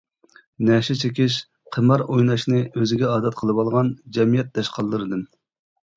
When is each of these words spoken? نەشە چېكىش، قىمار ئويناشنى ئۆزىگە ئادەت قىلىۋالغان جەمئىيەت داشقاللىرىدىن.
نەشە 0.67 0.95
چېكىش، 1.01 1.35
قىمار 1.77 2.03
ئويناشنى 2.05 2.63
ئۆزىگە 2.81 3.11
ئادەت 3.11 3.39
قىلىۋالغان 3.43 3.95
جەمئىيەت 4.19 4.51
داشقاللىرىدىن. 4.57 5.23